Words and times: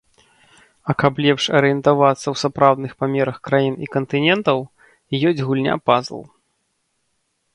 А 0.91 0.93
каб 1.01 1.13
лепш 1.25 1.43
арыентавацца 1.59 2.23
ў 2.23 2.35
сапраўдных 2.43 2.95
памерах 3.03 3.37
краін 3.49 3.75
і 3.87 3.89
кантынентаў, 3.95 4.57
ёсць 5.27 5.45
гульня-пазл. 5.51 6.19